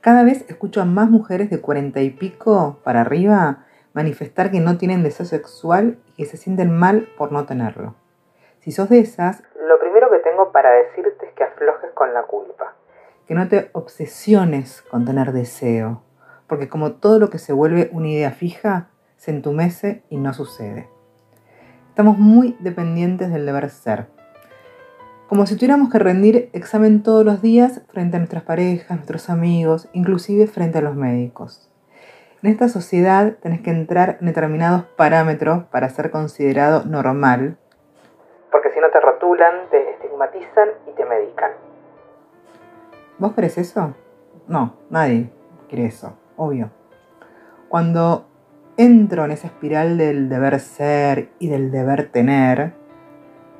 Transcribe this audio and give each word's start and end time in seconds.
Cada 0.00 0.22
vez 0.22 0.44
escucho 0.48 0.80
a 0.80 0.84
más 0.84 1.10
mujeres 1.10 1.50
de 1.50 1.60
cuarenta 1.60 2.00
y 2.00 2.10
pico 2.10 2.78
para 2.84 3.00
arriba 3.00 3.66
manifestar 3.94 4.52
que 4.52 4.60
no 4.60 4.78
tienen 4.78 5.02
deseo 5.02 5.26
sexual 5.26 5.98
y 6.06 6.12
que 6.12 6.24
se 6.24 6.36
sienten 6.36 6.70
mal 6.70 7.08
por 7.18 7.32
no 7.32 7.46
tenerlo. 7.46 7.96
Si 8.60 8.70
sos 8.70 8.88
de 8.88 9.00
esas, 9.00 9.42
lo 9.68 9.80
primero 9.80 10.08
que 10.08 10.20
tengo 10.20 10.52
para 10.52 10.70
decirte 10.70 11.26
es 11.26 11.32
que 11.32 11.42
aflojes 11.42 11.90
con 11.94 12.14
la 12.14 12.22
culpa. 12.22 12.74
Que 13.26 13.34
no 13.34 13.48
te 13.48 13.70
obsesiones 13.72 14.82
con 14.82 15.04
tener 15.04 15.32
deseo, 15.32 16.02
porque 16.46 16.68
como 16.68 16.92
todo 16.92 17.18
lo 17.18 17.28
que 17.28 17.38
se 17.38 17.52
vuelve 17.52 17.90
una 17.92 18.08
idea 18.08 18.30
fija, 18.30 18.90
se 19.16 19.32
entumece 19.32 20.04
y 20.10 20.18
no 20.18 20.32
sucede. 20.32 20.88
Estamos 21.88 22.18
muy 22.18 22.56
dependientes 22.60 23.32
del 23.32 23.46
deber 23.46 23.68
ser. 23.68 24.06
Como 25.28 25.44
si 25.44 25.56
tuviéramos 25.56 25.90
que 25.90 25.98
rendir 25.98 26.48
examen 26.54 27.02
todos 27.02 27.22
los 27.22 27.42
días 27.42 27.82
frente 27.92 28.16
a 28.16 28.18
nuestras 28.18 28.44
parejas, 28.44 28.96
nuestros 28.96 29.28
amigos, 29.28 29.90
inclusive 29.92 30.46
frente 30.46 30.78
a 30.78 30.80
los 30.80 30.96
médicos. 30.96 31.70
En 32.42 32.50
esta 32.50 32.70
sociedad 32.70 33.34
tenés 33.42 33.60
que 33.60 33.68
entrar 33.68 34.16
en 34.20 34.26
determinados 34.28 34.84
parámetros 34.96 35.64
para 35.64 35.90
ser 35.90 36.10
considerado 36.10 36.86
normal, 36.86 37.58
porque 38.50 38.70
si 38.72 38.80
no 38.80 38.88
te 38.88 39.00
rotulan, 39.00 39.68
te 39.70 39.90
estigmatizan 39.90 40.70
y 40.90 40.92
te 40.92 41.04
medican. 41.04 41.50
¿Vos 43.18 43.34
querés 43.34 43.58
eso? 43.58 43.92
No, 44.46 44.76
nadie 44.88 45.30
quiere 45.68 45.84
eso, 45.84 46.16
obvio. 46.38 46.70
Cuando 47.68 48.24
entro 48.78 49.26
en 49.26 49.32
esa 49.32 49.48
espiral 49.48 49.98
del 49.98 50.30
deber 50.30 50.58
ser 50.58 51.28
y 51.38 51.50
del 51.50 51.70
deber 51.70 52.10
tener, 52.10 52.72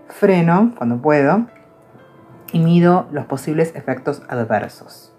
freno 0.08 0.72
cuando 0.78 1.02
puedo 1.02 1.46
y 2.52 2.60
mido 2.60 3.06
los 3.12 3.26
posibles 3.26 3.74
efectos 3.74 4.22
adversos, 4.28 5.12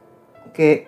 que 0.53 0.87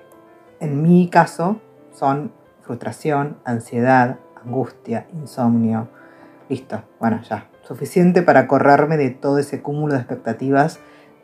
en 0.60 0.82
mi 0.82 1.10
caso 1.10 1.62
son 1.92 2.32
frustración, 2.62 3.38
ansiedad, 3.46 4.18
angustia, 4.44 5.08
insomnio. 5.14 5.88
Listo, 6.50 6.84
bueno, 7.00 7.22
ya, 7.24 7.48
suficiente 7.64 8.22
para 8.22 8.48
correrme 8.48 8.98
de 8.98 9.10
todo 9.10 9.38
ese 9.38 9.62
cúmulo 9.62 9.94
de 9.94 10.00
expectativas 10.00 10.80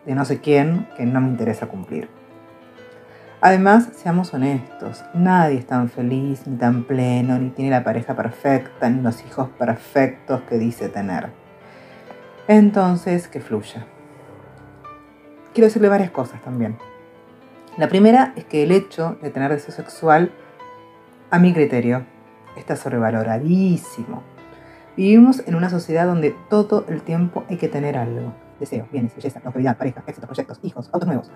de 0.06 0.16
no 0.16 0.26
sé 0.26 0.40
quién 0.40 0.88
que 0.96 1.06
no 1.06 1.20
me 1.22 1.28
interesa 1.28 1.68
cumplir. 1.68 2.10
Además, 3.40 3.90
seamos 3.94 4.34
honestos, 4.34 5.04
nadie 5.14 5.60
es 5.60 5.68
tan 5.68 5.90
feliz, 5.90 6.48
ni 6.48 6.58
tan 6.58 6.86
pleno, 6.86 7.38
ni 7.38 7.52
tiene 7.52 7.70
la 7.70 7.84
pareja 7.84 8.16
perfecta, 8.16 8.90
ni 8.90 9.02
los 9.02 9.24
hijos 9.24 9.50
perfectos 9.60 10.42
que 10.50 10.58
dice 10.58 10.90
tener. 10.90 11.30
Entonces, 12.48 13.28
que 13.28 13.40
fluya. 13.40 13.86
Quiero 15.58 15.70
decirle 15.70 15.90
varias 15.90 16.12
cosas 16.12 16.40
también. 16.44 16.78
La 17.78 17.88
primera 17.88 18.32
es 18.36 18.46
que 18.46 18.62
el 18.62 18.72
hecho 18.72 19.18
de 19.24 19.32
tener 19.32 19.52
deseo 19.52 19.74
sexual, 19.74 20.32
a 21.32 21.40
mi 21.40 21.52
criterio, 21.52 22.06
está 22.56 22.76
sobrevaloradísimo. 22.76 24.22
Vivimos 24.96 25.42
en 25.48 25.56
una 25.56 25.72
sociedad 25.72 26.06
donde 26.06 26.36
todo 26.48 26.86
el 26.90 27.02
tiempo 27.02 27.44
hay 27.50 27.58
que 27.58 27.70
tener 27.70 27.98
algo. 27.98 28.36
Deseo, 28.60 28.88
bienes, 28.92 29.16
belleza, 29.16 29.42
longevidad, 29.44 29.78
pareja, 29.80 30.04
éxito, 30.06 30.28
proyectos, 30.28 30.60
hijos, 30.62 30.92
autos 30.94 31.08
nuevos. 31.08 31.32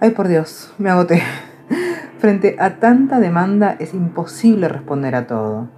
Ay, 0.00 0.12
por 0.12 0.28
Dios, 0.28 0.72
me 0.78 0.88
agoté. 0.88 1.22
Frente 2.18 2.56
a 2.58 2.76
tanta 2.76 3.20
demanda 3.20 3.76
es 3.78 3.92
imposible 3.92 4.66
responder 4.66 5.14
a 5.14 5.26
todo. 5.26 5.68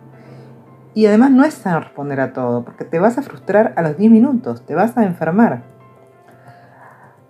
Y 0.94 1.06
además 1.06 1.32
no 1.32 1.44
es 1.44 1.54
sano 1.54 1.80
responder 1.80 2.20
a 2.20 2.32
todo, 2.32 2.64
porque 2.64 2.84
te 2.84 3.00
vas 3.00 3.18
a 3.18 3.22
frustrar 3.22 3.72
a 3.74 3.82
los 3.82 3.96
10 3.96 4.12
minutos, 4.12 4.64
te 4.64 4.76
vas 4.76 4.96
a 4.96 5.02
enfermar. 5.02 5.76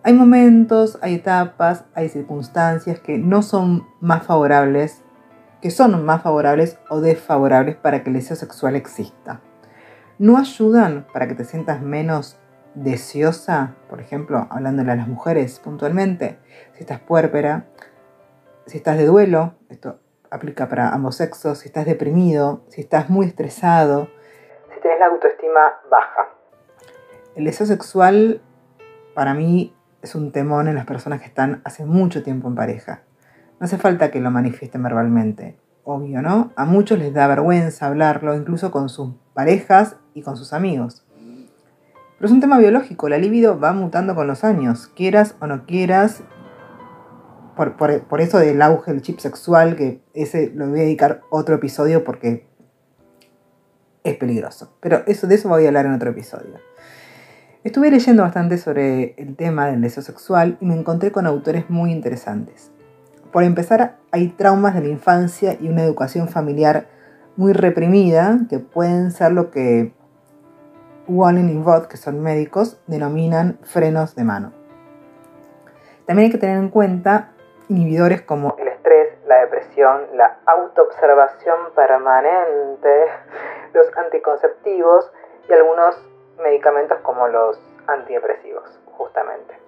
Hay 0.08 0.14
momentos, 0.14 0.98
hay 1.02 1.16
etapas, 1.16 1.84
hay 1.94 2.08
circunstancias 2.08 2.98
que 2.98 3.18
no 3.18 3.42
son 3.42 3.86
más 4.00 4.24
favorables, 4.24 5.04
que 5.60 5.70
son 5.70 6.02
más 6.02 6.22
favorables 6.22 6.78
o 6.88 7.02
desfavorables 7.02 7.76
para 7.76 8.02
que 8.02 8.08
el 8.08 8.14
deseo 8.14 8.34
sexual 8.34 8.74
exista. 8.74 9.42
No 10.18 10.38
ayudan 10.38 11.06
para 11.12 11.28
que 11.28 11.34
te 11.34 11.44
sientas 11.44 11.82
menos 11.82 12.41
deseosa, 12.74 13.74
por 13.91 14.00
ejemplo, 14.00 14.47
hablándole 14.48 14.92
a 14.92 14.97
las 14.97 15.08
mujeres 15.08 15.60
puntualmente, 15.60 16.38
si 16.72 16.80
estás 16.80 17.00
puérpera, 17.00 17.66
si 18.64 18.78
estás 18.78 18.97
de 18.97 19.04
duelo, 19.04 19.56
esto 19.68 20.00
aplica 20.30 20.70
para 20.70 20.88
ambos 20.88 21.16
sexos, 21.16 21.58
si 21.58 21.68
estás 21.68 21.84
deprimido, 21.84 22.64
si 22.68 22.80
estás 22.80 23.10
muy 23.10 23.26
estresado, 23.26 24.08
si 24.74 24.80
tienes 24.80 25.00
la 25.00 25.06
autoestima 25.08 25.60
baja. 25.91 26.30
El 27.34 27.44
deseo 27.44 27.66
sexual 27.66 28.41
para 29.12 29.34
mí 29.34 29.74
es 30.03 30.14
un 30.14 30.32
temón 30.32 30.69
en 30.69 30.76
las 30.76 30.86
personas 30.86 31.20
que 31.20 31.26
están 31.26 31.60
hace 31.64 31.84
mucho 31.84 32.22
tiempo 32.22 32.48
en 32.48 32.54
pareja. 32.54 33.03
No 33.60 33.64
hace 33.64 33.78
falta 33.78 34.10
que 34.10 34.20
lo 34.20 34.31
manifiesten 34.31 34.82
verbalmente, 34.82 35.56
obvio, 35.84 36.22
¿no? 36.22 36.53
A 36.54 36.64
muchos 36.64 36.98
les 36.98 37.12
da 37.12 37.26
vergüenza 37.26 37.86
hablarlo, 37.86 38.36
incluso 38.36 38.70
con 38.70 38.88
sus 38.88 39.14
parejas 39.34 39.97
y 40.14 40.22
con 40.22 40.36
sus 40.36 40.53
amigos. 40.53 41.04
Pero 42.19 42.26
es 42.26 42.32
un 42.32 42.41
tema 42.41 42.59
biológico, 42.59 43.09
la 43.09 43.19
libido 43.19 43.59
va 43.59 43.72
mutando 43.72 44.14
con 44.14 44.26
los 44.26 44.44
años, 44.44 44.88
quieras 44.88 45.36
o 45.41 45.47
no 45.47 45.66
quieras. 45.66 46.22
Por, 47.56 48.20
eso 48.20 48.38
del 48.38 48.62
auge 48.62 48.92
del 48.92 49.03
chip 49.03 49.19
sexual, 49.19 49.75
que 49.75 50.00
ese 50.15 50.53
lo 50.54 50.69
voy 50.69 50.80
a 50.80 50.82
dedicar 50.82 51.22
otro 51.30 51.56
episodio 51.56 52.04
porque 52.04 52.47
es 54.04 54.16
peligroso. 54.16 54.76
Pero 54.80 55.03
eso, 55.06 55.26
de 55.26 55.34
eso 55.34 55.48
voy 55.48 55.65
a 55.65 55.69
hablar 55.69 55.86
en 55.86 55.94
otro 55.94 56.10
episodio. 56.10 56.54
Estuve 57.68 57.90
leyendo 57.90 58.22
bastante 58.22 58.56
sobre 58.56 59.14
el 59.18 59.36
tema 59.36 59.66
del 59.66 59.82
deseo 59.82 60.02
sexual 60.02 60.56
y 60.58 60.64
me 60.64 60.74
encontré 60.74 61.12
con 61.12 61.26
autores 61.26 61.68
muy 61.68 61.92
interesantes. 61.92 62.72
Por 63.30 63.44
empezar, 63.44 63.96
hay 64.10 64.28
traumas 64.28 64.74
de 64.74 64.80
la 64.80 64.88
infancia 64.88 65.54
y 65.60 65.68
una 65.68 65.82
educación 65.82 66.28
familiar 66.28 66.86
muy 67.36 67.52
reprimida 67.52 68.38
que 68.48 68.58
pueden 68.58 69.10
ser 69.10 69.32
lo 69.32 69.50
que 69.50 69.92
Wallen 71.08 71.50
y 71.50 71.62
Roth, 71.62 71.88
que 71.88 71.98
son 71.98 72.22
médicos, 72.22 72.80
denominan 72.86 73.58
frenos 73.64 74.16
de 74.16 74.24
mano. 74.24 74.54
También 76.06 76.28
hay 76.28 76.32
que 76.32 76.38
tener 76.38 76.56
en 76.56 76.70
cuenta 76.70 77.32
inhibidores 77.68 78.22
como 78.22 78.56
el 78.58 78.68
estrés, 78.68 79.08
la 79.26 79.40
depresión, 79.40 80.04
la 80.14 80.38
autoobservación 80.46 81.58
permanente, 81.76 83.08
los 83.74 83.94
anticonceptivos 83.94 85.12
y 85.50 85.52
algunos 85.52 86.02
medicamentos 86.43 86.99
como 87.03 87.28
los 87.28 87.60
antidepresivos, 87.87 88.81
justamente. 88.87 89.59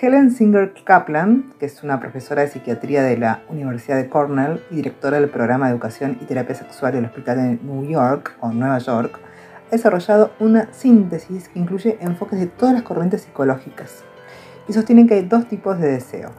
Helen 0.00 0.30
Singer 0.30 0.74
Kaplan, 0.84 1.54
que 1.58 1.66
es 1.66 1.82
una 1.82 2.00
profesora 2.00 2.42
de 2.42 2.48
psiquiatría 2.48 3.02
de 3.02 3.16
la 3.16 3.42
Universidad 3.48 3.96
de 3.96 4.08
Cornell 4.08 4.62
y 4.70 4.76
directora 4.76 5.18
del 5.20 5.30
programa 5.30 5.66
de 5.66 5.72
educación 5.72 6.18
y 6.20 6.24
terapia 6.24 6.54
sexual 6.54 6.92
del 6.92 7.06
Hospital 7.06 7.36
de 7.36 7.64
New 7.64 7.84
York 7.84 8.36
o 8.40 8.50
Nueva 8.50 8.78
York, 8.78 9.18
ha 9.68 9.70
desarrollado 9.70 10.32
una 10.38 10.72
síntesis 10.72 11.48
que 11.48 11.58
incluye 11.58 11.98
enfoques 12.00 12.38
de 12.38 12.46
todas 12.46 12.74
las 12.74 12.82
corrientes 12.82 13.22
psicológicas 13.22 14.04
y 14.68 14.72
sostienen 14.72 15.06
que 15.06 15.14
hay 15.14 15.22
dos 15.22 15.46
tipos 15.46 15.78
de 15.78 15.88
deseo. 15.88 16.30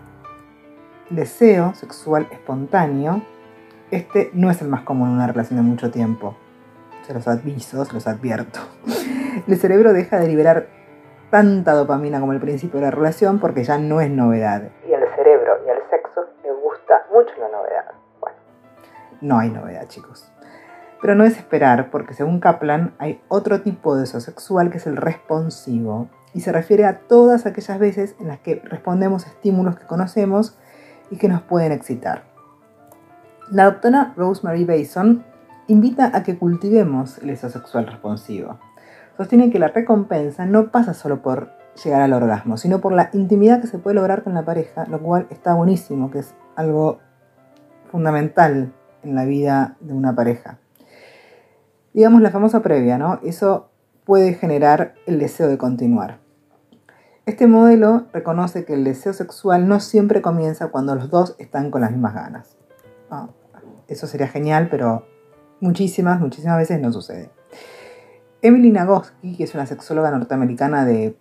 Deseo 1.09 1.73
sexual 1.73 2.27
espontáneo, 2.31 3.23
este 3.91 4.29
no 4.33 4.51
es 4.51 4.61
el 4.61 4.67
más 4.67 4.81
común 4.81 5.07
en 5.09 5.15
una 5.15 5.27
relación 5.27 5.57
de 5.57 5.63
mucho 5.63 5.89
tiempo. 5.89 6.35
Se 7.07 7.13
los 7.13 7.25
aviso, 7.25 7.85
se 7.85 7.93
los 7.93 8.05
advierto. 8.05 8.59
El 9.47 9.55
cerebro 9.55 9.93
deja 9.93 10.19
de 10.19 10.27
liberar 10.27 10.67
tanta 11.31 11.71
dopamina 11.71 12.19
como 12.19 12.33
el 12.33 12.41
principio 12.41 12.81
de 12.81 12.87
la 12.87 12.91
relación 12.91 13.39
porque 13.39 13.63
ya 13.63 13.77
no 13.77 14.01
es 14.01 14.09
novedad. 14.09 14.63
Y 14.85 14.93
al 14.93 15.07
cerebro 15.15 15.53
y 15.65 15.69
al 15.69 15.77
sexo 15.89 16.25
le 16.43 16.51
gusta 16.51 17.05
mucho 17.13 17.31
la 17.39 17.47
novedad. 17.47 17.93
Bueno, 18.19 18.35
no 19.21 19.39
hay 19.39 19.49
novedad, 19.49 19.87
chicos. 19.87 20.29
Pero 21.01 21.15
no 21.15 21.23
es 21.23 21.37
esperar, 21.37 21.91
porque 21.91 22.13
según 22.13 22.41
Kaplan 22.41 22.93
hay 22.97 23.21
otro 23.29 23.61
tipo 23.61 23.95
de 23.95 24.01
deseo 24.01 24.19
sexual 24.19 24.69
que 24.69 24.77
es 24.77 24.85
el 24.85 24.97
responsivo, 24.97 26.09
y 26.33 26.41
se 26.41 26.51
refiere 26.51 26.83
a 26.83 26.99
todas 27.07 27.45
aquellas 27.45 27.79
veces 27.79 28.15
en 28.19 28.27
las 28.27 28.39
que 28.39 28.61
respondemos 28.65 29.25
a 29.25 29.29
estímulos 29.29 29.79
que 29.79 29.85
conocemos 29.85 30.59
y 31.09 31.17
que 31.17 31.29
nos 31.29 31.41
pueden 31.41 31.71
excitar. 31.71 32.23
La 33.49 33.63
doctora 33.63 34.13
Rosemary 34.17 34.65
Bason 34.65 35.23
invita 35.67 36.11
a 36.13 36.23
que 36.23 36.37
cultivemos 36.37 37.17
el 37.19 37.27
deseo 37.27 37.49
sexual 37.49 37.87
responsivo. 37.87 38.59
Sostiene 39.17 39.49
que 39.49 39.59
la 39.59 39.69
recompensa 39.69 40.45
no 40.45 40.71
pasa 40.71 40.93
solo 40.93 41.21
por 41.21 41.51
llegar 41.83 42.01
al 42.01 42.13
orgasmo, 42.13 42.57
sino 42.57 42.81
por 42.81 42.93
la 42.93 43.09
intimidad 43.13 43.61
que 43.61 43.67
se 43.67 43.79
puede 43.79 43.95
lograr 43.95 44.23
con 44.23 44.33
la 44.33 44.45
pareja, 44.45 44.85
lo 44.85 44.99
cual 44.99 45.27
está 45.29 45.53
buenísimo, 45.53 46.11
que 46.11 46.19
es 46.19 46.35
algo 46.55 46.99
fundamental 47.91 48.73
en 49.03 49.15
la 49.15 49.25
vida 49.25 49.77
de 49.79 49.93
una 49.93 50.15
pareja 50.15 50.59
digamos, 51.97 52.21
la 52.21 52.29
famosa 52.29 52.61
previa, 52.61 52.99
¿no? 52.99 53.19
Eso 53.23 53.71
puede 54.05 54.35
generar 54.35 54.93
el 55.07 55.17
deseo 55.17 55.47
de 55.47 55.57
continuar. 55.57 56.19
Este 57.25 57.47
modelo 57.47 58.05
reconoce 58.13 58.65
que 58.65 58.75
el 58.75 58.83
deseo 58.83 59.13
sexual 59.13 59.67
no 59.67 59.79
siempre 59.79 60.21
comienza 60.21 60.67
cuando 60.67 60.93
los 60.93 61.09
dos 61.09 61.35
están 61.39 61.71
con 61.71 61.81
las 61.81 61.89
mismas 61.89 62.13
ganas. 62.13 62.55
eso 63.87 64.05
sería 64.05 64.27
genial, 64.27 64.67
pero 64.69 65.07
muchísimas, 65.59 66.19
muchísimas 66.19 66.57
veces 66.57 66.79
no 66.79 66.91
sucede. 66.91 67.29
Emily 68.41 68.71
Nagoski, 68.71 69.35
que 69.35 69.43
es 69.43 69.55
una 69.55 69.65
sexóloga 69.65 70.11
norteamericana 70.11 70.85
de 70.85 71.17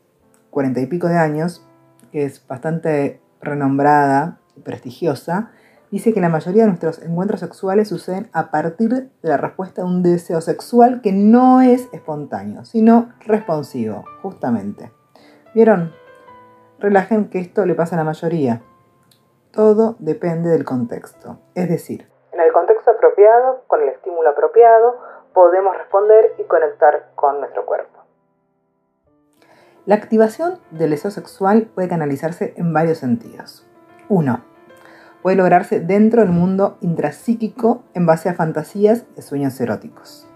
cuarenta 0.50 0.80
y 0.80 0.86
pico 0.86 1.08
de 1.08 1.18
años, 1.18 1.66
que 2.12 2.24
es 2.24 2.46
bastante 2.46 3.20
renombrada 3.40 4.38
y 4.56 4.60
prestigiosa, 4.60 5.50
dice 5.90 6.12
que 6.12 6.20
la 6.20 6.28
mayoría 6.28 6.62
de 6.62 6.68
nuestros 6.68 7.00
encuentros 7.02 7.40
sexuales 7.40 7.88
suceden 7.88 8.28
a 8.32 8.50
partir 8.50 8.90
de 8.90 9.10
la 9.22 9.36
respuesta 9.36 9.82
a 9.82 9.84
un 9.84 10.02
deseo 10.02 10.40
sexual 10.40 11.00
que 11.00 11.12
no 11.12 11.60
es 11.60 11.88
espontáneo, 11.92 12.64
sino 12.64 13.12
responsivo, 13.20 14.04
justamente. 14.22 14.92
¿Vieron? 15.54 15.92
Relajen 16.78 17.30
que 17.30 17.38
esto 17.40 17.64
le 17.64 17.74
pasa 17.74 17.96
a 17.96 17.98
la 17.98 18.04
mayoría. 18.04 18.62
Todo 19.52 19.96
depende 19.98 20.50
del 20.50 20.64
contexto. 20.64 21.38
Es 21.54 21.68
decir, 21.70 22.08
en 22.32 22.40
el 22.40 22.52
contexto 22.52 22.75
apropiado, 22.90 23.62
con 23.66 23.82
el 23.82 23.88
estímulo 23.88 24.30
apropiado, 24.30 24.96
podemos 25.32 25.76
responder 25.76 26.34
y 26.38 26.44
conectar 26.44 27.10
con 27.14 27.40
nuestro 27.40 27.66
cuerpo. 27.66 28.00
La 29.84 29.94
activación 29.94 30.58
del 30.70 30.90
deseo 30.90 31.10
sexual 31.10 31.68
puede 31.74 31.88
canalizarse 31.88 32.54
en 32.56 32.72
varios 32.72 32.98
sentidos. 32.98 33.66
1. 34.08 34.44
Puede 35.22 35.36
lograrse 35.36 35.80
dentro 35.80 36.22
del 36.22 36.30
mundo 36.30 36.76
intrapsíquico 36.80 37.84
en 37.94 38.06
base 38.06 38.28
a 38.28 38.34
fantasías 38.34 39.04
y 39.16 39.22
sueños 39.22 39.60
eróticos. 39.60 40.28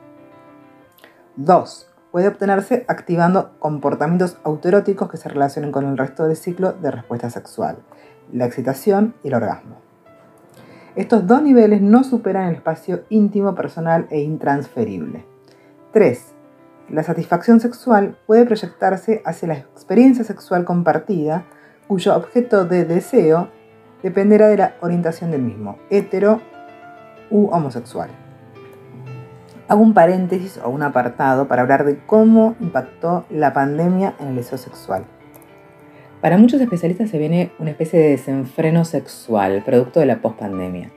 2 1.37 1.91
puede 2.11 2.29
obtenerse 2.29 2.85
activando 2.89 3.53
comportamientos 3.59 4.39
autoeróticos 4.45 5.11
que 5.11 5.17
se 5.17 5.29
relacionen 5.29 5.73
con 5.73 5.87
el 5.87 5.97
resto 5.97 6.27
del 6.27 6.37
ciclo 6.37 6.73
de 6.73 6.91
respuesta 6.91 7.31
sexual, 7.31 7.79
la 8.33 8.47
excitación 8.47 9.15
y 9.23 9.29
el 9.29 9.35
orgasmo. 9.35 9.90
Estos 11.01 11.27
dos 11.27 11.41
niveles 11.41 11.81
no 11.81 12.05
superan 12.05 12.51
el 12.51 12.57
espacio 12.57 13.05
íntimo, 13.09 13.55
personal 13.55 14.07
e 14.11 14.21
intransferible. 14.21 15.25
3. 15.95 16.35
La 16.91 17.03
satisfacción 17.03 17.59
sexual 17.59 18.19
puede 18.27 18.45
proyectarse 18.45 19.23
hacia 19.25 19.49
la 19.49 19.55
experiencia 19.55 20.25
sexual 20.25 20.67
compartida, 20.67 21.47
cuyo 21.89 22.15
objeto 22.15 22.67
de 22.67 22.85
deseo 22.85 23.49
dependerá 24.03 24.49
de 24.49 24.59
la 24.59 24.75
orientación 24.83 25.31
del 25.31 25.41
mismo, 25.41 25.79
hetero 25.89 26.43
u 27.31 27.47
homosexual. 27.47 28.11
Hago 29.69 29.81
un 29.81 29.95
paréntesis 29.95 30.61
o 30.63 30.69
un 30.69 30.83
apartado 30.83 31.49
para 31.49 31.63
hablar 31.63 31.87
de 31.87 31.97
cómo 32.05 32.57
impactó 32.61 33.25
la 33.31 33.55
pandemia 33.55 34.17
en 34.19 34.29
el 34.29 34.37
deseo 34.37 34.59
sexual. 34.59 35.07
Para 36.21 36.37
muchos 36.37 36.61
especialistas 36.61 37.09
se 37.09 37.19
viene 37.19 37.51
una 37.59 37.71
especie 37.71 37.99
de 37.99 38.11
desenfreno 38.11 38.85
sexual, 38.85 39.63
producto 39.65 40.01
de 40.01 40.07
la 40.07 40.21
pospandemia. 40.21 40.91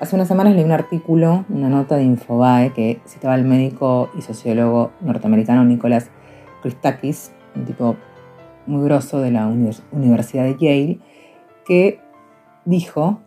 Hace 0.00 0.16
unas 0.16 0.28
semanas 0.28 0.54
leí 0.54 0.64
un 0.64 0.72
artículo, 0.72 1.44
una 1.50 1.68
nota 1.68 1.96
de 1.96 2.04
Infobae 2.04 2.72
que 2.72 3.00
citaba 3.06 3.34
al 3.34 3.44
médico 3.44 4.10
y 4.16 4.22
sociólogo 4.22 4.92
norteamericano 5.02 5.62
Nicolás 5.62 6.10
Christakis, 6.62 7.32
un 7.54 7.66
tipo 7.66 7.96
muy 8.66 8.82
grosso 8.84 9.20
de 9.20 9.30
la 9.30 9.46
Universidad 9.46 10.44
de 10.44 10.56
Yale, 10.58 11.00
que 11.66 12.00
dijo 12.64 13.20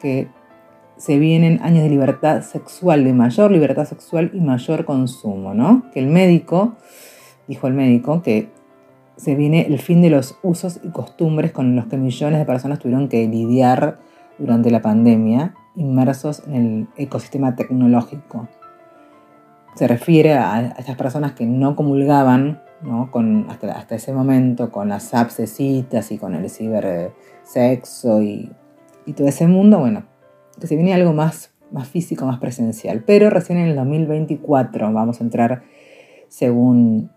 que 0.00 0.28
se 0.98 1.18
vienen 1.18 1.60
años 1.62 1.82
de 1.82 1.88
libertad 1.88 2.42
sexual, 2.42 3.04
de 3.04 3.14
mayor 3.14 3.50
libertad 3.50 3.86
sexual 3.86 4.30
y 4.34 4.40
mayor 4.40 4.84
consumo, 4.84 5.54
¿no? 5.54 5.84
Que 5.94 6.00
el 6.00 6.08
médico, 6.08 6.74
dijo 7.48 7.68
el 7.68 7.72
médico, 7.72 8.20
que 8.20 8.50
se 9.16 9.34
viene 9.34 9.66
el 9.66 9.78
fin 9.78 10.02
de 10.02 10.10
los 10.10 10.38
usos 10.42 10.80
y 10.82 10.88
costumbres 10.90 11.52
con 11.52 11.76
los 11.76 11.86
que 11.86 11.96
millones 11.96 12.38
de 12.38 12.44
personas 12.44 12.78
tuvieron 12.78 13.08
que 13.08 13.26
lidiar 13.28 13.98
durante 14.38 14.70
la 14.70 14.82
pandemia, 14.82 15.54
inmersos 15.76 16.42
en 16.46 16.54
el 16.54 16.88
ecosistema 16.96 17.54
tecnológico. 17.54 18.48
Se 19.76 19.88
refiere 19.88 20.34
a 20.34 20.74
estas 20.78 20.96
personas 20.96 21.32
que 21.32 21.46
no 21.46 21.76
comulgaban 21.76 22.60
¿no? 22.84 23.10
Con, 23.10 23.46
hasta, 23.48 23.94
ese 23.94 24.12
momento 24.12 24.70
con 24.70 24.88
las 24.88 25.14
apps 25.14 25.60
y 25.60 25.84
con 26.18 26.34
el 26.34 26.50
cibersexo 26.50 28.22
y, 28.22 28.52
y 29.06 29.12
todo 29.14 29.26
ese 29.26 29.46
mundo, 29.46 29.78
bueno, 29.78 30.04
que 30.60 30.66
se 30.66 30.76
viene 30.76 30.94
algo 30.94 31.12
más, 31.12 31.52
más 31.70 31.88
físico, 31.88 32.26
más 32.26 32.38
presencial. 32.38 33.02
Pero 33.04 33.30
recién 33.30 33.58
en 33.58 33.68
el 33.68 33.76
2024 33.76 34.92
vamos 34.92 35.20
a 35.20 35.24
entrar, 35.24 35.62
según 36.28 37.10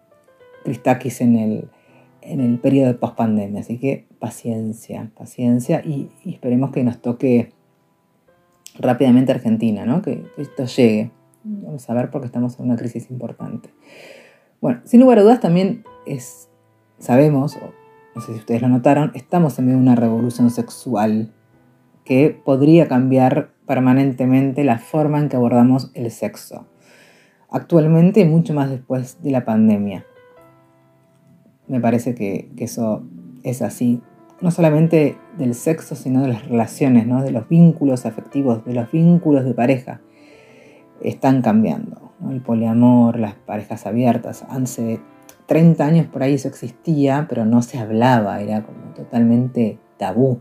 Christakis, 0.63 1.21
en 1.21 1.35
el, 1.35 1.69
en 2.27 2.41
el 2.41 2.59
periodo 2.59 2.87
de 2.87 2.93
pospandemia. 2.93 3.61
Así 3.61 3.77
que 3.77 4.07
paciencia, 4.19 5.09
paciencia 5.15 5.81
y, 5.83 6.09
esperemos 6.25 6.71
que 6.71 6.83
nos 6.83 7.01
toque 7.01 7.51
rápidamente 8.77 9.31
Argentina, 9.31 9.85
¿no? 9.85 10.01
que, 10.01 10.23
esto 10.37 10.65
llegue. 10.65 11.11
Vamos 11.43 11.89
a 11.89 11.93
ver 11.93 12.11
porque 12.11 12.27
estamos 12.27 12.59
en 12.59 12.65
una 12.65 12.75
crisis 12.75 13.09
importante. 13.09 13.69
Bueno, 14.59 14.81
sin 14.85 14.99
lugar 14.99 15.19
a 15.19 15.21
dudas 15.21 15.39
también 15.39 15.83
es, 16.05 16.49
sabemos, 16.99 17.57
no 18.15 18.21
sé 18.21 18.33
si 18.33 18.39
ustedes 18.39 18.61
lo 18.61 18.69
notaron, 18.69 19.11
estamos 19.13 19.57
en 19.59 19.65
medio 19.65 19.77
de 19.77 19.83
una 19.83 19.95
revolución 19.95 20.49
sexual 20.49 21.31
que 22.03 22.29
podría 22.43 22.87
cambiar 22.87 23.51
permanentemente 23.65 24.63
la 24.63 24.79
forma 24.79 25.19
en 25.19 25.29
que 25.29 25.35
abordamos 25.35 25.91
el 25.93 26.09
sexo. 26.11 26.65
Actualmente, 27.49 28.25
mucho 28.25 28.53
más 28.53 28.69
después 28.69 29.21
de 29.21 29.31
la 29.31 29.45
pandemia. 29.45 30.05
Me 31.67 31.79
parece 31.79 32.15
que, 32.15 32.49
eso 32.57 33.03
es 33.43 33.61
así. 33.61 34.01
No 34.41 34.51
solamente 34.51 35.17
del 35.37 35.55
sexo, 35.55 35.95
sino 35.95 36.21
de 36.21 36.29
las 36.29 36.47
relaciones, 36.47 37.07
¿no? 37.07 37.23
de 37.23 37.31
los 37.31 37.49
vínculos 37.49 38.05
afectivos, 38.05 38.63
de 38.65 38.73
los 38.73 38.91
vínculos 38.91 39.45
de 39.45 39.53
pareja. 39.53 40.01
Están 41.01 41.41
cambiando. 41.41 42.13
El 42.29 42.41
poliamor, 42.41 43.19
las 43.19 43.35
parejas 43.35 43.85
abiertas. 43.85 44.45
Hace 44.49 44.99
30 45.47 45.85
años 45.85 46.07
por 46.07 46.23
ahí 46.23 46.33
eso 46.33 46.47
existía, 46.47 47.25
pero 47.29 47.45
no 47.45 47.61
se 47.61 47.77
hablaba, 47.77 48.41
era 48.41 48.63
como 48.63 48.93
totalmente 48.93 49.79
tabú. 49.97 50.39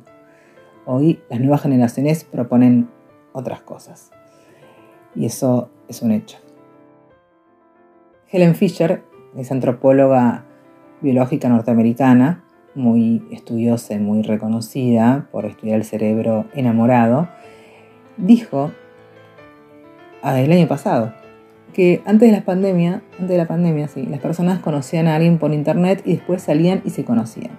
Hoy 0.85 1.21
las 1.29 1.41
nuevas 1.41 1.63
generaciones 1.63 2.25
proponen 2.25 2.89
otras 3.33 3.61
cosas. 3.61 4.11
Y 5.15 5.27
eso 5.27 5.71
es 5.89 6.03
un 6.03 6.13
hecho. 6.13 6.39
Helen 8.31 8.55
Fisher 8.55 9.03
es 9.37 9.53
antropóloga 9.53 10.46
biológica 11.01 11.49
norteamericana, 11.49 12.45
muy 12.75 13.27
estudiosa 13.31 13.95
y 13.95 13.99
muy 13.99 14.23
reconocida 14.23 15.29
por 15.33 15.47
estudiar 15.47 15.77
el 15.77 15.85
cerebro 15.85 16.45
enamorado, 16.55 17.29
dijo 18.17 18.71
ah, 20.23 20.41
el 20.41 20.53
año 20.53 20.69
pasado 20.69 21.13
que 21.73 22.01
antes 22.07 22.31
de 22.31 22.37
la 22.37 22.45
pandemia, 22.45 23.03
antes 23.13 23.29
de 23.29 23.39
la 23.39 23.47
pandemia, 23.47 23.89
sí, 23.89 24.07
las 24.07 24.21
personas 24.21 24.61
conocían 24.61 25.09
a 25.09 25.17
alguien 25.17 25.39
por 25.39 25.53
internet 25.53 26.03
y 26.07 26.13
después 26.13 26.43
salían 26.43 26.81
y 26.85 26.91
se 26.91 27.05
conocían. 27.05 27.51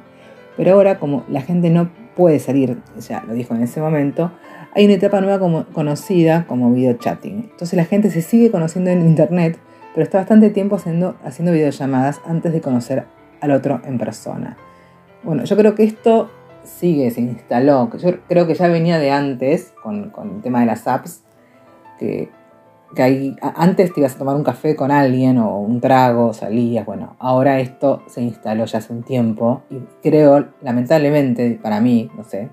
Pero 0.55 0.73
ahora, 0.73 0.97
como 0.97 1.23
la 1.29 1.41
gente 1.41 1.69
no 1.69 1.91
puede 2.15 2.39
salir, 2.39 2.79
ya 2.99 3.23
lo 3.27 3.33
dijo 3.33 3.53
en 3.53 3.61
ese 3.61 3.79
momento, 3.79 4.31
hay 4.73 4.85
una 4.85 4.95
etapa 4.95 5.21
nueva 5.21 5.65
conocida 5.71 6.47
como 6.47 6.71
video 6.71 6.93
chatting. 6.93 7.49
Entonces 7.51 7.73
la 7.73 7.85
gente 7.85 8.09
se 8.09 8.23
sigue 8.23 8.49
conociendo 8.49 8.89
en 8.89 9.05
internet, 9.05 9.59
pero 9.93 10.03
está 10.03 10.17
bastante 10.17 10.49
tiempo 10.49 10.77
haciendo, 10.77 11.15
haciendo 11.23 11.51
videollamadas 11.51 12.19
antes 12.25 12.53
de 12.53 12.61
conocer 12.61 13.05
al 13.41 13.51
otro 13.51 13.81
en 13.85 13.97
persona. 13.97 14.57
Bueno, 15.23 15.43
yo 15.43 15.57
creo 15.57 15.75
que 15.75 15.83
esto 15.83 16.29
sigue, 16.63 17.11
se 17.11 17.21
instaló. 17.21 17.89
Yo 17.97 18.21
creo 18.27 18.47
que 18.47 18.55
ya 18.55 18.67
venía 18.67 18.99
de 18.99 19.11
antes 19.11 19.73
con, 19.81 20.09
con 20.09 20.35
el 20.35 20.41
tema 20.41 20.61
de 20.61 20.65
las 20.65 20.87
apps, 20.87 21.23
que 21.99 22.29
que 22.95 23.35
antes 23.41 23.93
te 23.93 23.99
ibas 23.99 24.15
a 24.15 24.17
tomar 24.17 24.35
un 24.35 24.43
café 24.43 24.75
con 24.75 24.91
alguien 24.91 25.37
o 25.37 25.59
un 25.59 25.81
trago, 25.81 26.33
salías, 26.33 26.85
bueno, 26.85 27.15
ahora 27.19 27.59
esto 27.59 28.03
se 28.07 28.21
instaló 28.21 28.65
ya 28.65 28.79
hace 28.79 28.93
un 28.93 29.03
tiempo 29.03 29.63
y 29.69 29.79
creo, 30.01 30.47
lamentablemente, 30.61 31.59
para 31.61 31.81
mí, 31.81 32.09
no 32.15 32.23
sé, 32.23 32.49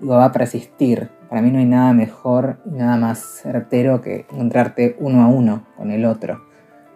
digo, 0.00 0.14
va 0.14 0.26
a 0.26 0.32
persistir. 0.32 1.10
Para 1.28 1.42
mí 1.42 1.50
no 1.50 1.58
hay 1.58 1.66
nada 1.66 1.92
mejor 1.92 2.58
nada 2.64 2.96
más 2.96 3.18
certero 3.42 4.00
que 4.00 4.26
encontrarte 4.30 4.96
uno 4.98 5.22
a 5.22 5.28
uno 5.28 5.66
con 5.76 5.90
el 5.90 6.04
otro, 6.06 6.42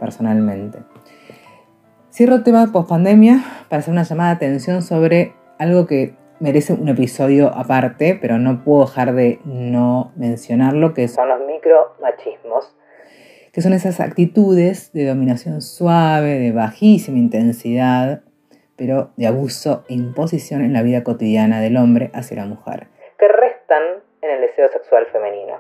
personalmente. 0.01 0.79
Cierro 2.13 2.35
el 2.35 2.43
tema 2.43 2.69
post 2.71 2.91
pandemia 2.91 3.43
para 3.71 3.81
hacer 3.81 3.91
una 3.91 4.03
llamada 4.03 4.35
de 4.35 4.37
atención 4.37 4.83
sobre 4.83 5.33
algo 5.59 5.87
que 5.87 6.15
merece 6.41 6.75
un 6.75 6.91
episodio 6.91 7.49
aparte, 7.49 8.19
pero 8.21 8.39
no 8.39 8.63
puedo 8.65 8.85
dejar 8.85 9.15
de 9.15 9.41
no 9.47 10.13
mencionarlo, 10.15 10.93
que 10.93 11.09
son 11.09 11.31
los 11.31 11.41
micromachismos, 11.47 12.77
que 13.51 13.63
son 13.63 13.73
esas 13.73 13.99
actitudes 14.01 14.93
de 14.93 15.07
dominación 15.07 15.63
suave, 15.63 16.39
de 16.39 16.53
bajísima 16.53 17.17
intensidad, 17.17 18.21
pero 18.77 19.13
de 19.17 19.27
abuso 19.27 19.87
e 19.89 19.95
imposición 19.95 20.61
en 20.61 20.75
la 20.75 20.83
vida 20.83 21.05
cotidiana 21.05 21.63
del 21.63 21.79
hombre 21.79 22.11
hacia 22.13 22.37
la 22.37 22.45
mujer, 22.45 22.89
que 23.19 23.27
restan 23.27 23.83
en 24.21 24.31
el 24.33 24.41
deseo 24.43 24.69
sexual 24.71 25.07
femenino. 25.11 25.55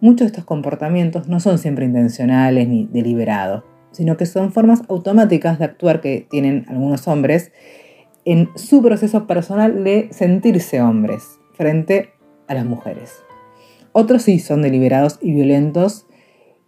Muchos 0.00 0.20
de 0.20 0.26
estos 0.26 0.44
comportamientos 0.44 1.26
no 1.26 1.40
son 1.40 1.58
siempre 1.58 1.84
intencionales 1.84 2.68
ni 2.68 2.86
deliberados, 2.86 3.64
sino 3.90 4.16
que 4.16 4.26
son 4.26 4.52
formas 4.52 4.82
automáticas 4.88 5.58
de 5.58 5.64
actuar 5.64 6.00
que 6.00 6.26
tienen 6.28 6.66
algunos 6.68 7.08
hombres 7.08 7.52
en 8.24 8.50
su 8.56 8.82
proceso 8.82 9.26
personal 9.26 9.84
de 9.84 10.08
sentirse 10.12 10.80
hombres 10.82 11.38
frente 11.54 12.10
a 12.46 12.54
las 12.54 12.66
mujeres. 12.66 13.22
Otros 13.92 14.22
sí 14.22 14.38
son 14.38 14.62
deliberados 14.62 15.18
y 15.22 15.32
violentos 15.32 16.06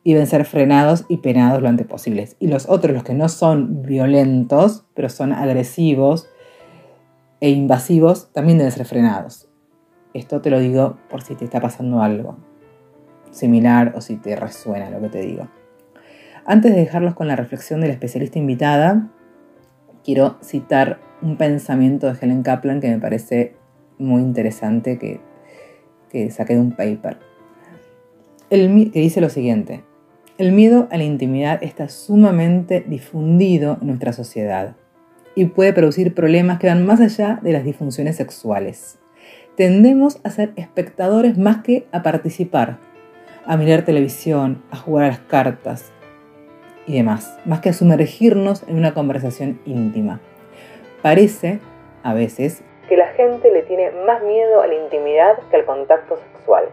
y 0.02 0.14
deben 0.14 0.26
ser 0.26 0.46
frenados 0.46 1.04
y 1.08 1.18
penados 1.18 1.60
lo 1.60 1.68
antes 1.68 1.86
posible. 1.86 2.28
Y 2.38 2.48
los 2.48 2.68
otros, 2.68 2.94
los 2.94 3.04
que 3.04 3.14
no 3.14 3.28
son 3.28 3.82
violentos, 3.82 4.86
pero 4.94 5.08
son 5.08 5.32
agresivos 5.32 6.28
e 7.40 7.50
invasivos, 7.50 8.32
también 8.32 8.58
deben 8.58 8.72
ser 8.72 8.86
frenados. 8.86 9.48
Esto 10.14 10.40
te 10.40 10.50
lo 10.50 10.58
digo 10.58 10.96
por 11.08 11.22
si 11.22 11.34
te 11.34 11.44
está 11.44 11.60
pasando 11.60 12.02
algo 12.02 12.38
similar 13.30 13.92
o 13.94 14.00
si 14.00 14.16
te 14.16 14.34
resuena 14.36 14.90
lo 14.90 15.00
que 15.00 15.08
te 15.08 15.20
digo. 15.20 15.48
Antes 16.47 16.73
de 16.73 16.80
dejarlos 16.80 17.14
con 17.14 17.28
la 17.28 17.37
reflexión 17.37 17.80
de 17.80 17.88
la 17.88 17.92
especialista 17.92 18.38
invitada, 18.38 19.09
quiero 20.04 20.38
citar 20.42 20.99
un 21.23 21.37
pensamiento 21.37 22.06
de 22.06 22.18
Helen 22.20 22.42
Kaplan 22.42 22.80
que 22.80 22.88
me 22.88 22.99
parece 22.99 23.54
muy 23.99 24.23
interesante 24.23 24.99
que, 24.99 25.20
que 26.11 26.30
saqué 26.30 26.54
de 26.54 26.61
un 26.61 26.73
paper. 26.73 27.18
El, 28.49 28.90
que 28.90 29.00
dice 29.00 29.20
lo 29.20 29.28
siguiente, 29.28 29.85
el 30.38 30.52
miedo 30.52 30.88
a 30.90 30.97
la 30.97 31.04
intimidad 31.04 31.62
está 31.62 31.88
sumamente 31.88 32.85
difundido 32.88 33.76
en 33.80 33.88
nuestra 33.88 34.14
sociedad 34.14 34.76
y 35.35 35.44
puede 35.44 35.75
producir 35.75 36.14
problemas 36.14 36.59
que 36.59 36.68
van 36.68 36.85
más 36.87 37.00
allá 37.00 37.38
de 37.42 37.52
las 37.52 37.64
disfunciones 37.64 38.16
sexuales. 38.16 38.99
Tendemos 39.56 40.20
a 40.25 40.30
ser 40.30 40.54
espectadores 40.56 41.37
más 41.37 41.59
que 41.62 41.87
a 41.92 42.02
participar, 42.02 42.78
a 43.44 43.59
mirar 43.59 43.85
televisión, 43.85 44.62
a 44.70 44.76
jugar 44.76 45.04
a 45.04 45.09
las 45.09 45.20
cartas 45.20 45.92
y 46.87 46.94
demás, 46.94 47.38
más 47.44 47.60
que 47.60 47.70
a 47.70 47.72
sumergirnos 47.72 48.64
en 48.68 48.76
una 48.76 48.94
conversación 48.94 49.60
íntima. 49.64 50.20
Parece, 51.02 51.60
a 52.02 52.14
veces, 52.14 52.62
que 52.88 52.96
la 52.96 53.08
gente 53.12 53.52
le 53.52 53.62
tiene 53.62 53.90
más 54.04 54.22
miedo 54.22 54.60
a 54.60 54.66
la 54.66 54.75
intimidad 54.75 55.38
que 55.50 55.56
al 55.56 55.64
contacto 55.64 56.18
sexual. 56.32 56.64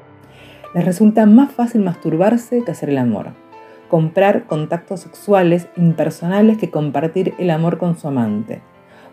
Les 0.74 0.84
resulta 0.84 1.26
más 1.26 1.52
fácil 1.52 1.82
masturbarse 1.82 2.64
que 2.64 2.72
hacer 2.72 2.90
el 2.90 2.98
amor. 2.98 3.28
Comprar 3.88 4.46
contactos 4.46 5.02
sexuales 5.02 5.68
impersonales 5.78 6.58
que 6.58 6.72
compartir 6.72 7.36
el 7.38 7.52
amor 7.52 7.78
con 7.78 7.98
su 7.98 8.08
amante. 8.08 8.62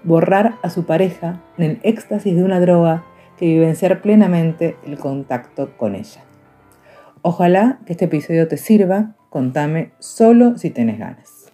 Borrar 0.03 0.55
a 0.63 0.71
su 0.71 0.87
pareja 0.87 1.41
en 1.59 1.65
el 1.65 1.81
éxtasis 1.83 2.35
de 2.35 2.43
una 2.43 2.59
droga 2.59 3.05
que 3.37 3.47
vivenciar 3.47 4.01
plenamente 4.01 4.77
el 4.85 4.99
contacto 4.99 5.77
con 5.77 5.95
ella. 5.95 6.23
Ojalá 7.23 7.79
que 7.87 7.93
este 7.93 8.07
episodio 8.07 8.49
te 8.49 8.57
sirva. 8.57 9.15
Contame 9.35 9.91
solo 9.99 10.57
si 10.59 10.71
tenés 10.71 10.97
ganas. 10.97 11.51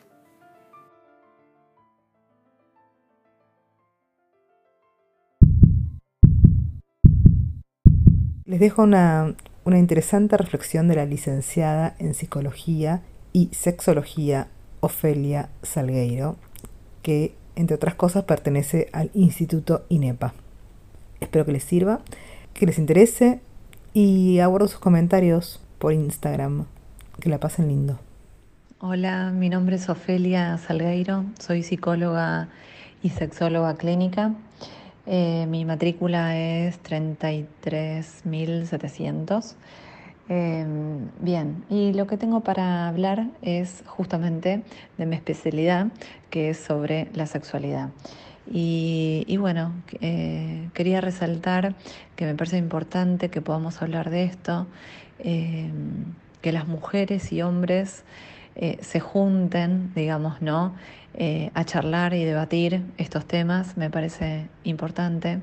Les 8.45 8.61
dejo 8.61 8.83
una, 8.83 9.35
interesante 9.65 10.37
reflexión 10.37 10.89
de 10.89 10.97
la 10.97 11.07
licenciada 11.07 11.97
en 11.99 12.13
psicología 12.13 13.01
y 13.33 13.49
sexología 13.53 14.49
Ofelia 14.81 15.49
Salgueiro, 15.63 16.37
que 17.01 17.35
entre 17.57 17.77
otras 17.77 17.95
cosas 17.95 18.25
pertenece 18.25 18.91
al 18.93 19.11
Instituto 19.15 19.87
INEPA. 19.89 20.35
Espero 21.21 21.47
que 21.47 21.53
les 21.53 21.65
sirva, 21.65 22.03
que 22.53 22.67
les 22.67 22.79
interese 22.79 23.41
y 23.95 24.41
abordo 24.41 24.69
sus 24.69 24.81
comentarios 24.81 25.65
por 25.79 25.95
Instagram. 25.95 26.67
Que 27.21 27.29
la 27.29 27.39
pasen 27.39 27.69
lindo. 27.69 28.01
Hola, 28.79 29.31
mi 29.31 29.51
nombre 29.51 29.77
es 29.77 29.91
Ofelia 29.91 30.57
Salgueiro, 30.57 31.27
soy 31.39 31.63
psicóloga 31.63 32.49
y 33.03 33.11
sexóloga 33.11 33.75
clínica. 33.75 34.33
Eh, 35.05 35.45
mi 35.47 35.67
matrícula 35.67 36.39
es 36.39 36.83
33.700. 36.83 39.55
Eh, 40.31 40.65
bien, 41.21 41.63
y 41.69 41.93
lo 41.93 42.07
que 42.07 42.17
tengo 42.17 42.41
para 42.41 42.89
hablar 42.89 43.27
es 43.43 43.85
justamente 43.87 44.63
de 44.97 45.05
mi 45.05 45.17
especialidad, 45.17 45.89
que 46.31 46.49
es 46.49 46.59
sobre 46.59 47.11
la 47.13 47.27
sexualidad. 47.27 47.91
Y, 48.51 49.37
bueno, 49.37 49.75
eh, 50.01 50.71
quería 50.73 51.03
resaltar 51.03 51.75
que 52.17 52.25
me 52.25 52.35
parece 52.35 52.57
importante 52.57 53.29
que 53.29 53.43
podamos 53.43 53.83
hablar 53.83 54.09
de 54.09 54.25
esto, 54.25 54.67
que 56.41 56.53
las 56.53 56.67
mujeres 56.67 57.33
y 57.33 57.43
hombres 57.43 58.05
se 58.81 59.01
junten, 59.01 59.93
digamos, 59.95 60.43
¿no? 60.43 60.75
Eh, 61.15 61.51
a 61.55 61.65
charlar 61.65 62.15
y 62.15 62.25
debatir 62.25 62.85
estos 62.97 63.27
temas, 63.27 63.77
me 63.77 63.91
parece 63.91 64.47
importante. 64.63 65.41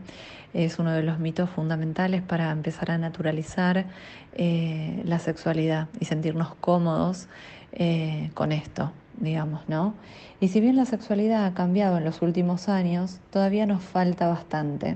Es 0.53 0.79
uno 0.79 0.93
de 0.93 1.03
los 1.03 1.19
mitos 1.19 1.49
fundamentales 1.49 2.21
para 2.21 2.51
empezar 2.51 2.89
a 2.91 2.97
naturalizar 2.97 3.85
eh, 4.33 5.01
la 5.03 5.19
sexualidad 5.19 5.89
y 5.99 6.05
sentirnos 6.05 6.55
cómodos 6.55 7.27
eh, 7.73 8.31
con 8.33 8.53
esto, 8.53 8.93
digamos, 9.17 9.67
¿no? 9.67 9.93
Y 10.39 10.47
si 10.47 10.61
bien 10.61 10.77
la 10.77 10.85
sexualidad 10.85 11.45
ha 11.45 11.53
cambiado 11.53 11.97
en 11.97 12.05
los 12.05 12.21
últimos 12.21 12.69
años, 12.69 13.19
todavía 13.29 13.65
nos 13.65 13.83
falta 13.83 14.27
bastante. 14.27 14.95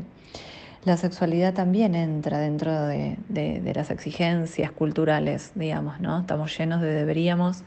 La 0.83 0.97
sexualidad 0.97 1.53
también 1.53 1.93
entra 1.93 2.39
dentro 2.39 2.88
de, 2.88 3.73
las 3.75 3.91
exigencias 3.91 4.71
culturales, 4.71 5.51
digamos, 5.53 6.00
¿no? 6.00 6.21
Estamos 6.21 6.57
llenos 6.57 6.81
de 6.81 6.91
deberíamos 6.91 7.63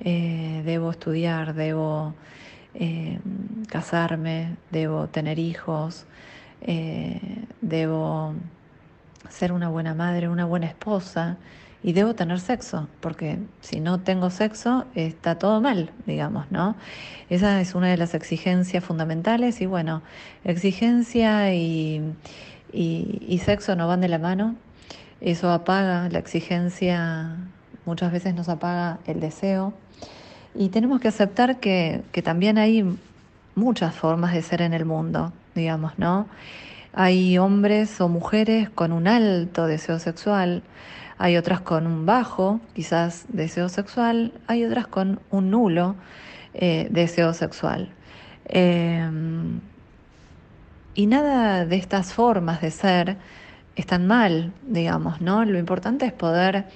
eh, 0.00 0.62
debo 0.64 0.90
estudiar, 0.90 1.54
debo 1.54 2.14
eh, 2.74 3.18
casarme, 3.68 4.56
debo 4.70 5.08
tener 5.08 5.38
hijos, 5.38 6.06
eh, 6.62 7.20
debo 7.60 8.34
ser 9.28 9.52
una 9.52 9.68
buena 9.68 9.94
madre, 9.94 10.28
una 10.28 10.46
buena 10.46 10.66
esposa 10.66 11.36
y 11.86 11.94
debo 11.94 12.14
tener 12.14 12.40
sexo, 12.40 12.88
porque 13.00 13.38
si 13.62 13.80
no 13.80 14.00
tengo 14.00 14.28
sexo 14.28 14.84
está 14.94 15.38
todo 15.38 15.62
mal, 15.62 15.92
digamos, 16.04 16.50
¿no? 16.50 16.74
Esa 17.30 17.60
es 17.62 17.74
una 17.74 17.88
de 17.88 17.96
las 17.96 18.12
exigencias 18.12 18.84
fundamentales 18.84 19.62
y 19.62 19.66
bueno, 19.66 20.02
exigencia 20.44 21.54
y, 21.54 22.02
y 22.72 23.40
sexo 23.42 23.76
no 23.76 23.88
van 23.88 24.02
de 24.02 24.08
la 24.08 24.18
mano, 24.18 24.56
eso 25.20 25.50
apaga 25.50 26.08
la 26.10 26.18
exigencia, 26.18 27.36
muchas 27.86 28.12
veces 28.12 28.34
nos 28.34 28.48
apaga 28.48 28.98
el 29.06 29.20
deseo 29.20 29.72
y 30.58 30.68
tenemos 30.70 31.00
que 31.00 31.08
aceptar 31.08 31.60
que, 31.60 32.02
también 32.24 32.58
hay 32.58 32.84
muchas 33.54 33.94
formas 33.94 34.32
de 34.32 34.42
ser 34.42 34.62
en 34.62 34.74
el 34.74 34.84
mundo, 34.84 35.32
digamos, 35.54 35.98
¿no? 35.98 36.26
Hay 36.92 37.38
hombres 37.38 38.00
o 38.00 38.08
mujeres 38.08 38.70
con 38.70 38.92
un 38.92 39.08
alto 39.08 39.66
deseo 39.66 39.98
sexual, 39.98 40.62
hay 41.18 41.36
otras 41.36 41.60
con 41.60 41.86
un 41.86 42.06
bajo, 42.06 42.60
quizás 42.74 43.26
deseo 43.28 43.68
sexual, 43.68 44.32
hay 44.46 44.64
otras 44.64 44.86
con 44.86 45.20
un 45.30 45.50
nulo 45.50 45.96
eh, 46.54 46.88
deseo 46.90 47.32
sexual. 47.32 47.90
Em, 48.46 49.60
y 50.94 51.06
nada 51.06 51.66
de 51.66 51.76
estas 51.76 52.12
formas 52.12 52.60
de 52.60 52.70
ser 52.70 53.16
están 53.76 54.06
mal, 54.06 54.52
digamos, 54.66 55.20
¿no? 55.20 55.44
Lo 55.44 55.58
importante 55.58 56.06
es 56.06 56.12
poder 56.12 56.66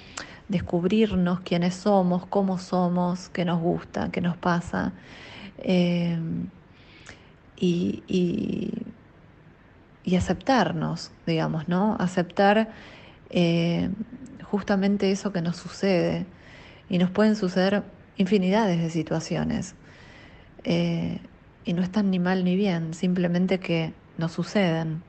descubrirnos 0.47 1.39
quiénes 1.39 1.75
somos, 1.75 2.25
cómo 2.27 2.59
somos, 2.59 3.29
qué 3.29 3.45
nos 3.45 3.59
gusta, 3.59 4.09
qué 4.11 4.21
nos 4.21 4.37
pasa. 4.37 4.93
Eh, 5.57 6.19
y, 7.57 8.71
aceptarnos, 10.15 11.11
digamos, 11.25 11.67
¿no? 11.67 11.95
Aceptar 11.99 12.69
eh, 13.29 13.89
justamente 14.43 15.11
eso 15.11 15.31
que 15.31 15.41
nos 15.41 15.57
sucede. 15.57 16.25
Y 16.89 16.97
nos 16.97 17.09
pueden 17.09 17.35
suceder 17.35 17.83
infinidades 18.17 18.81
de 18.81 18.89
situaciones. 18.89 19.75
Eh, 20.63 21.19
y 21.63 21.73
no 21.73 21.81
están 21.81 22.09
ni 22.11 22.19
mal 22.19 22.43
ni 22.43 22.55
bien, 22.55 22.93
simplemente 22.93 23.59
que 23.59 23.93
nos 24.17 24.31
suceden. 24.31 25.03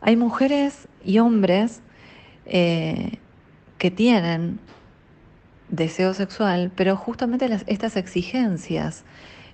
hay 0.00 0.16
mujeres 0.16 0.88
y 1.04 1.18
hombres 1.18 1.82
eh, 2.46 3.18
que 3.78 3.90
tienen 3.90 4.58
deseo 5.68 6.12
sexual, 6.14 6.70
pero 6.74 6.96
justamente 6.96 7.48
estas 7.66 7.96
exigencias 7.96 9.04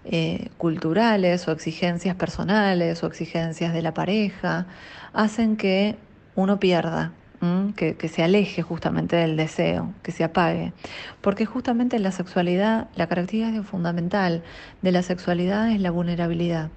eh, 0.04 0.48
culturales 0.56 1.46
o 1.48 1.52
exigencias 1.52 2.16
personales 2.16 3.02
o 3.02 3.06
exigencias 3.06 3.72
de 3.72 3.82
la 3.82 3.94
pareja 3.94 4.66
hacen 5.12 5.56
que 5.56 5.96
uno 6.34 6.60
pierda, 6.60 7.12
que, 7.76 7.96
que, 7.96 8.08
se 8.08 8.22
aleje 8.22 8.62
justamente 8.62 9.16
del 9.16 9.36
deseo, 9.36 9.92
que 10.02 10.12
se 10.12 10.24
apague. 10.24 10.72
Porque 11.20 11.46
justamente 11.46 11.98
la 11.98 12.12
sexualidad, 12.12 12.88
la 12.96 13.06
característica 13.06 13.62
fundamental 13.62 14.42
de 14.82 14.92
la 14.92 15.02
sexualidad 15.02 15.70
es 15.70 15.80
la 15.80 15.90
vulnerabilidad. 15.90 16.70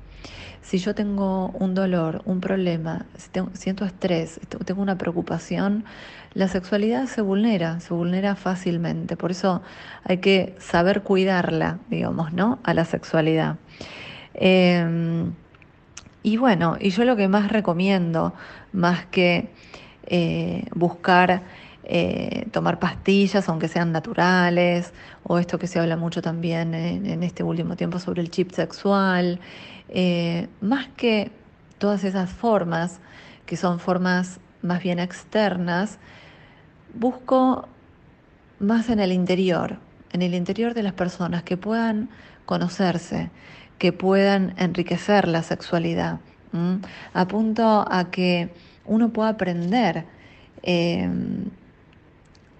Si 0.61 0.77
yo 0.77 0.93
tengo 0.93 1.47
un 1.49 1.73
dolor, 1.73 2.21
un 2.25 2.39
problema, 2.39 3.05
siento 3.53 3.83
estrés, 3.83 4.39
tengo 4.65 4.81
una 4.81 4.97
preocupación, 4.97 5.85
la 6.33 6.47
sexualidad 6.47 7.07
se 7.07 7.21
vulnera, 7.21 7.79
se 7.79 7.93
vulnera 7.93 8.35
fácilmente. 8.35 9.17
Por 9.17 9.31
eso 9.31 9.61
hay 10.03 10.17
que 10.17 10.55
saber 10.59 11.01
cuidarla, 11.01 11.79
digamos, 11.89 12.31
¿no? 12.31 12.59
A 12.63 12.73
la 12.73 12.85
sexualidad. 12.85 13.57
Em, 14.33 15.33
y 16.23 16.37
bueno, 16.37 16.77
y 16.79 16.91
yo 16.91 17.03
lo 17.03 17.15
que 17.15 17.27
más 17.27 17.51
recomiendo, 17.51 18.33
más 18.71 19.05
que 19.07 19.49
eh, 20.05 20.65
buscar 20.75 21.41
eh, 21.83 22.47
tomar 22.51 22.79
pastillas, 22.79 23.49
aunque 23.49 23.67
sean 23.67 23.91
naturales, 23.91 24.93
o 25.23 25.39
esto 25.39 25.59
que 25.59 25.67
se 25.67 25.79
habla 25.79 25.97
mucho 25.97 26.21
también 26.21 26.73
en, 26.73 27.23
este 27.23 27.43
último 27.43 27.75
tiempo 27.75 27.99
sobre 27.99 28.21
el 28.21 28.29
chip 28.29 28.51
sexual, 28.51 29.39
eh, 29.91 30.47
más 30.61 30.87
que 30.97 31.31
todas 31.77 32.03
esas 32.03 32.29
formas, 32.29 32.99
que 33.45 33.57
son 33.57 33.79
formas 33.79 34.39
más 34.61 34.81
bien 34.81 34.99
externas, 34.99 35.99
busco 36.93 37.67
más 38.59 38.89
en 38.89 38.99
el 38.99 39.11
interior, 39.11 39.79
en 40.11 40.21
el 40.21 40.33
interior 40.33 40.73
de 40.73 40.83
las 40.83 40.93
personas, 40.93 41.43
que 41.43 41.57
puedan 41.57 42.09
conocerse, 42.45 43.29
que 43.77 43.93
puedan 43.93 44.53
enriquecer 44.57 45.27
la 45.27 45.43
sexualidad. 45.43 46.19
Apunto 47.13 47.85
a 47.89 48.11
que 48.11 48.53
uno 48.85 49.09
pueda 49.09 49.29
aprender 49.29 50.05
em, 50.63 51.45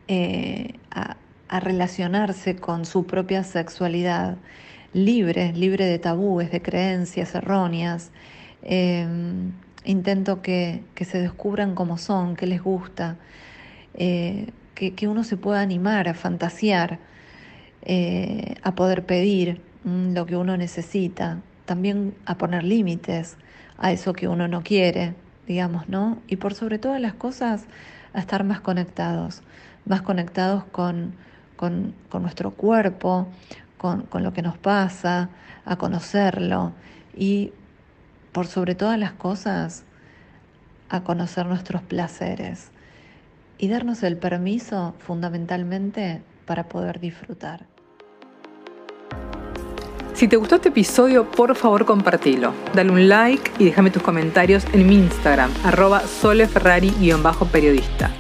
eh, 0.08 0.74
a, 0.92 1.18
relacionarse 1.60 2.56
con 2.56 2.86
su 2.86 3.06
propia 3.06 3.44
sexualidad 3.44 4.38
libre, 4.94 5.54
libre 5.54 5.86
de 5.86 6.00
tabúes, 6.00 6.52
de 6.52 6.62
creencias 6.62 7.36
erróneas. 7.36 8.12
Em, 8.64 9.52
intento 9.86 10.42
que, 10.42 10.84
se 10.96 11.20
descubran 11.20 11.76
como 11.76 11.98
son, 11.98 12.36
qué 12.36 12.46
les 12.48 12.62
gusta, 12.62 13.18
eh, 13.94 14.48
que, 14.76 15.08
uno 15.08 15.24
se 15.24 15.38
pueda 15.38 15.62
animar 15.62 16.08
a 16.10 16.14
fantasear, 16.14 17.00
eh, 17.84 18.56
a 18.64 18.76
poder 18.76 19.06
pedir 19.06 19.62
mm, 19.84 20.14
lo 20.14 20.26
que 20.26 20.36
uno 20.38 20.58
necesita, 20.58 21.40
también 21.66 22.16
a 22.26 22.38
poner 22.38 22.64
límites 22.64 23.38
a 23.78 23.92
eso 23.92 24.14
que 24.14 24.28
uno 24.28 24.48
no 24.48 24.64
quiere, 24.64 25.16
digamos, 25.48 25.90
¿no? 25.90 26.20
Y 26.28 26.38
por 26.38 26.54
sobre 26.54 26.80
todas 26.80 27.02
las 27.02 27.14
cosas, 27.14 27.66
a 28.14 28.20
estar 28.20 28.44
más 28.44 28.62
conectados, 28.62 29.42
más 29.86 30.02
conectados 30.02 30.64
con, 30.66 31.14
con, 31.56 31.94
nuestro 32.22 32.52
cuerpo, 32.52 33.28
con, 33.82 34.08
lo 34.14 34.32
que 34.32 34.44
nos 34.44 34.58
pasa, 34.60 35.30
a 35.66 35.76
conocerlo 35.76 36.72
y 37.18 37.52
por 38.32 38.46
sobre 38.46 38.76
todas 38.76 39.00
las 39.00 39.14
cosas, 39.14 39.86
a 40.90 41.02
conocer 41.02 41.48
nuestros 41.48 41.82
placeres 41.82 42.70
y 43.58 43.70
darnos 43.70 44.04
el 44.04 44.18
permiso 44.18 44.94
fundamentalmente 45.00 46.22
para 46.46 46.70
poder 46.70 47.00
disfrutar. 47.00 47.66
Si 50.14 50.28
te 50.28 50.36
gustó 50.36 50.58
este 50.58 50.70
episodio, 50.70 51.32
por 51.32 51.56
favor 51.56 51.84
compartilo. 51.86 52.54
Dale 52.76 52.92
un 52.92 53.10
like 53.10 53.52
y 53.58 53.66
déjame 53.66 53.90
tus 53.90 54.04
comentarios 54.04 54.64
en 54.74 54.88
mi 54.88 54.94
Instagram, 54.94 55.50
arroba 55.64 56.02
soleferrari-periodista. 56.02 58.12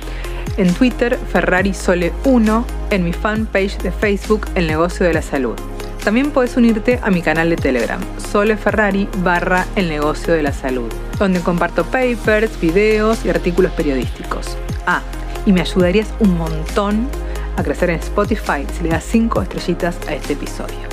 En 0.58 0.74
Twitter, 0.74 1.18
FerrariSole1, 1.32 2.66
en 2.90 3.04
mi 3.04 3.14
fanpage 3.14 3.78
de 3.78 3.92
Facebook, 3.92 4.48
El 4.56 4.68
Negocio 4.68 5.06
de 5.06 5.14
la 5.14 5.22
Salud. 5.22 5.56
También 6.04 6.32
puedes 6.32 6.58
unirte 6.58 7.00
a 7.04 7.10
mi 7.10 7.22
canal 7.22 7.50
de 7.50 7.56
Telegram, 7.56 8.02
Sole 8.32 8.58
Ferrari 8.58 9.08
barra 9.18 9.66
El 9.76 9.88
Negocio 9.88 10.34
de 10.34 10.44
la 10.44 10.52
Salud, 10.52 10.92
donde 11.20 11.40
comparto 11.42 11.86
papers, 11.86 12.60
videos 12.60 13.24
y 13.24 13.30
artículos 13.30 13.72
periodísticos. 13.74 14.58
Ah, 14.86 15.02
y 15.46 15.54
me 15.54 15.62
ayudarías 15.62 16.14
un 16.20 16.38
montón 16.38 17.08
a 17.56 17.64
crecer 17.64 17.92
en 17.92 18.00
Spotify 18.00 18.66
si 18.76 18.84
le 18.84 18.90
das 18.90 19.04
5 19.06 19.44
estrellitas 19.44 19.98
a 20.08 20.16
este 20.16 20.34
episodio. 20.34 20.91